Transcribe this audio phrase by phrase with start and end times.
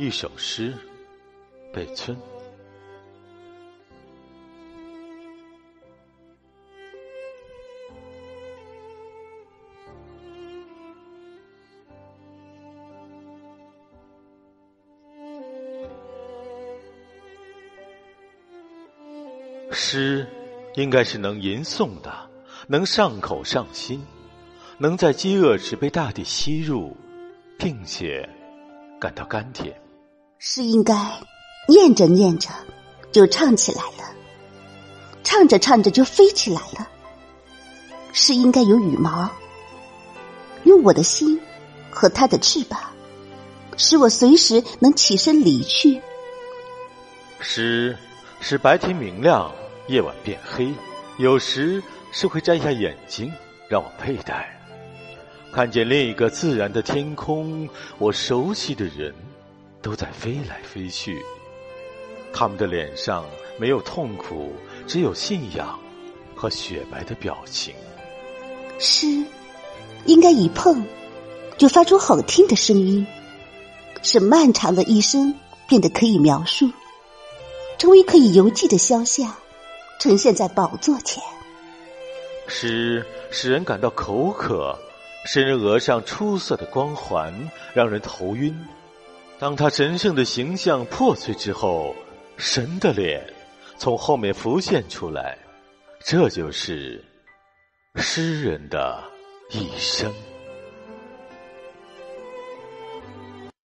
[0.00, 0.74] 一首诗，
[1.74, 2.16] 北村。
[19.70, 20.26] 诗，
[20.76, 22.10] 应该是能吟诵的，
[22.66, 24.02] 能上口上心，
[24.78, 26.96] 能在饥饿时被大地吸入，
[27.58, 28.26] 并且
[28.98, 29.78] 感到甘甜。
[30.42, 30.94] 是应该
[31.68, 32.48] 念着念着
[33.12, 34.10] 就唱起来了，
[35.22, 36.88] 唱着唱着就飞起来了。
[38.14, 39.30] 是应该有羽毛，
[40.64, 41.38] 用我的心
[41.90, 42.80] 和它的翅膀，
[43.76, 46.00] 使我随时能起身离去。
[47.38, 47.94] 诗
[48.40, 49.52] 使白天明亮。
[49.88, 50.72] 夜晚变黑，
[51.18, 53.30] 有时是会摘下眼睛
[53.68, 54.48] 让我佩戴，
[55.52, 57.68] 看见另一个自然的天空。
[57.98, 59.12] 我熟悉的人
[59.82, 61.22] 都在飞来飞去，
[62.32, 63.24] 他们的脸上
[63.58, 64.52] 没有痛苦，
[64.86, 65.78] 只有信仰
[66.34, 67.74] 和雪白的表情。
[68.78, 69.24] 诗
[70.06, 70.86] 应该一碰
[71.58, 73.06] 就发出好听的声音，
[74.02, 75.34] 使漫长的一生
[75.68, 76.70] 变得可以描述，
[77.78, 79.34] 成为可以邮寄的肖像。
[79.98, 81.22] 呈现在宝座前，
[82.46, 84.78] 诗使人感到口渴，
[85.26, 88.58] 使人额上出色的光环让人头晕。
[89.40, 91.96] 当他神圣的形象破碎之后，
[92.36, 93.26] 神的脸
[93.78, 95.38] 从后面浮现出来，
[96.04, 97.02] 这就是
[97.94, 99.02] 诗人的
[99.48, 100.12] 一生。